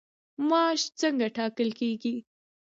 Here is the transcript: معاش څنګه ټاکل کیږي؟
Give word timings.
معاش 0.47 0.81
څنګه 0.99 1.27
ټاکل 1.37 1.69
کیږي؟ 1.79 2.15